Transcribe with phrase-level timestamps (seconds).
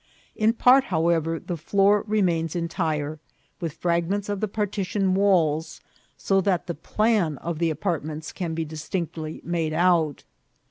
[0.35, 3.19] In part, however, the floor remains entire,
[3.59, 5.79] with fragments of the partition walls,
[6.17, 10.23] so that the plan of the apartments can be distinctly made out.